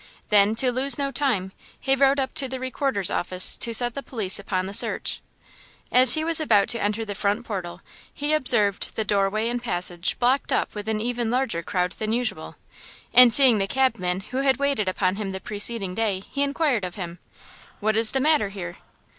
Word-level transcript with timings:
Then, 0.29 0.55
to 0.55 0.71
lose 0.71 0.97
no 0.97 1.11
time, 1.11 1.51
he 1.79 1.93
rode 1.95 2.19
up 2.19 2.33
to 2.33 2.47
the 2.49 2.59
Recorder's 2.59 3.11
office 3.11 3.55
to 3.57 3.71
set 3.71 3.93
the 3.93 4.01
police 4.01 4.39
upon 4.39 4.65
the 4.65 4.73
search. 4.73 5.21
As 5.91 6.15
he 6.15 6.23
was 6.23 6.39
about 6.39 6.69
to 6.69 6.81
enter 6.81 7.05
the 7.05 7.13
front 7.13 7.45
portal 7.45 7.81
he 8.11 8.33
observed 8.33 8.95
the 8.95 9.03
doorway 9.05 9.47
and 9.47 9.61
passage 9.63 10.17
blocked 10.17 10.51
up 10.51 10.73
with 10.73 10.89
even 10.89 11.27
a 11.27 11.31
larger 11.31 11.61
crowd 11.61 11.91
than 11.91 12.13
usual. 12.13 12.55
And 13.13 13.31
seeing 13.31 13.59
the 13.59 13.67
cabman 13.67 14.21
who 14.31 14.37
had 14.37 14.57
waited 14.57 14.89
upon 14.89 15.17
him 15.17 15.33
the 15.33 15.39
preceding 15.39 15.93
day, 15.93 16.21
he 16.21 16.41
inquired 16.41 16.83
of 16.83 16.95
him: 16.95 17.19
"What 17.79 17.95
is 17.95 18.11
the 18.13 18.19
matter 18.19 18.49
here?" 18.49 18.77